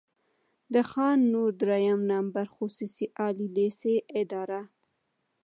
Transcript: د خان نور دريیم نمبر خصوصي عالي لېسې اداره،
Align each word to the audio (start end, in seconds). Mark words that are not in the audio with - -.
د 0.73 0.75
خان 0.89 1.17
نور 1.33 1.49
دريیم 1.61 2.01
نمبر 2.11 2.45
خصوصي 2.55 3.05
عالي 3.19 3.47
لېسې 3.55 3.95
اداره، 4.21 4.61